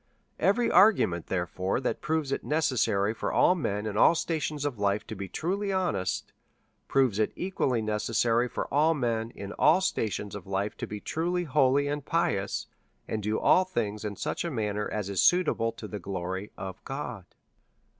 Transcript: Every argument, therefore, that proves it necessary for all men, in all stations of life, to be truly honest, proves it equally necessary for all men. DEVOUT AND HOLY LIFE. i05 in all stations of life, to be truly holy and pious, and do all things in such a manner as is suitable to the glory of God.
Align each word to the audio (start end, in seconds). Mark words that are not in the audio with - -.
Every 0.39 0.71
argument, 0.71 1.27
therefore, 1.27 1.79
that 1.81 2.01
proves 2.01 2.31
it 2.31 2.43
necessary 2.43 3.13
for 3.13 3.31
all 3.31 3.53
men, 3.53 3.85
in 3.85 3.97
all 3.97 4.15
stations 4.15 4.65
of 4.65 4.79
life, 4.79 5.05
to 5.05 5.15
be 5.15 5.29
truly 5.29 5.71
honest, 5.71 6.33
proves 6.87 7.19
it 7.19 7.31
equally 7.35 7.83
necessary 7.83 8.47
for 8.47 8.65
all 8.73 8.95
men. 8.95 9.27
DEVOUT 9.27 9.27
AND 9.27 9.27
HOLY 9.27 9.27
LIFE. 9.27 9.43
i05 9.43 9.43
in 9.43 9.51
all 9.73 9.81
stations 9.81 10.33
of 10.35 10.47
life, 10.47 10.77
to 10.77 10.87
be 10.87 10.99
truly 10.99 11.43
holy 11.43 11.87
and 11.87 12.03
pious, 12.03 12.65
and 13.07 13.21
do 13.21 13.39
all 13.39 13.63
things 13.63 14.03
in 14.03 14.15
such 14.15 14.43
a 14.43 14.49
manner 14.49 14.89
as 14.89 15.07
is 15.07 15.21
suitable 15.21 15.71
to 15.73 15.87
the 15.87 15.99
glory 15.99 16.51
of 16.57 16.83
God. 16.83 17.25